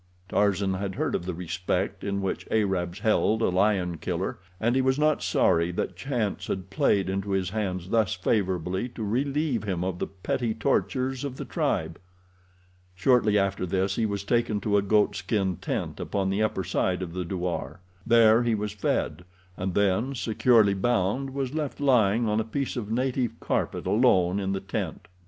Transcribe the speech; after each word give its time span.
Tarzan 0.29 0.73
had 0.73 0.95
heard 0.95 1.13
of 1.13 1.27
the 1.27 1.33
respect 1.35 2.03
in 2.03 2.23
which 2.23 2.47
Arabs 2.49 2.97
held 2.97 3.43
a 3.43 3.49
lion 3.49 3.99
killer, 3.99 4.39
and 4.59 4.75
he 4.75 4.81
was 4.81 4.97
not 4.97 5.21
sorry 5.21 5.69
that 5.73 5.95
chance 5.95 6.47
had 6.47 6.71
played 6.71 7.07
into 7.07 7.29
his 7.33 7.51
hands 7.51 7.89
thus 7.89 8.15
favorably 8.15 8.89
to 8.89 9.03
relieve 9.03 9.61
him 9.63 9.83
of 9.83 9.99
the 9.99 10.07
petty 10.07 10.55
tortures 10.55 11.23
of 11.23 11.37
the 11.37 11.45
tribe. 11.45 11.99
Shortly 12.95 13.37
after 13.37 13.63
this 13.67 13.95
he 13.95 14.07
was 14.07 14.23
taken 14.23 14.59
to 14.61 14.75
a 14.75 14.81
goat 14.81 15.15
skin 15.15 15.57
tent 15.57 15.99
upon 15.99 16.31
the 16.31 16.41
upper 16.41 16.63
side 16.63 17.03
of 17.03 17.13
the 17.13 17.23
douar. 17.23 17.79
There 18.03 18.41
he 18.41 18.55
was 18.55 18.71
fed, 18.71 19.23
and 19.55 19.75
then, 19.75 20.15
securely 20.15 20.73
bound, 20.73 21.29
was 21.29 21.53
left 21.53 21.79
lying 21.79 22.27
on 22.27 22.39
a 22.39 22.43
piece 22.43 22.75
of 22.75 22.91
native 22.91 23.39
carpet, 23.39 23.85
alone 23.85 24.39
in 24.39 24.51
the 24.53 24.61
tent. 24.61 25.07